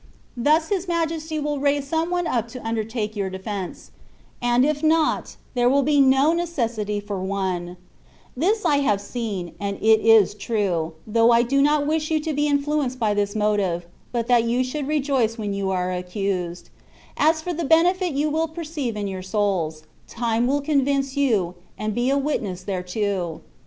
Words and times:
Thus 0.35 0.69
His 0.69 0.87
majesty 0.87 1.37
will 1.37 1.59
raise 1.59 1.85
some 1.87 2.09
one 2.09 2.25
up 2.25 2.47
to 2.47 2.67
undertake 2.67 3.15
your 3.15 3.29
defence; 3.29 3.91
and 4.41 4.65
if 4.65 4.81
not, 4.81 5.35
there 5.53 5.69
wiU 5.69 5.85
be 5.85 6.01
no 6.01 6.33
necessity 6.33 6.99
for 6.99 7.21
one, 7.21 7.77
This 8.35 8.65
I 8.65 8.77
have 8.77 8.99
seen, 8.99 9.53
and 9.59 9.77
it 9.77 9.99
is 10.01 10.33
true 10.33 10.93
(though 11.05 11.29
I 11.31 11.43
do 11.43 11.61
not 11.61 11.85
wish 11.85 12.09
you 12.09 12.19
to 12.21 12.33
be 12.33 12.47
influenced 12.47 12.97
by 12.97 13.13
this 13.13 13.35
motive, 13.35 13.85
but 14.11 14.25
that 14.25 14.43
you 14.45 14.63
should 14.63 14.87
rejoice 14.87 15.37
when 15.37 15.53
you 15.53 15.69
are 15.69 15.91
accused); 15.91 16.71
as 17.15 17.43
for 17.43 17.53
the 17.53 17.63
benefit 17.63 18.13
you 18.13 18.31
will 18.31 18.47
perceive 18.47 18.95
in 18.97 19.05
your 19.07 19.21
souls, 19.21 19.83
time 20.07 20.47
will 20.47 20.61
convince 20.61 21.15
you, 21.15 21.53
and 21.77 21.93
be 21.93 22.09
a 22.09 22.17
witness 22.17 22.63
thereto. 22.63 23.41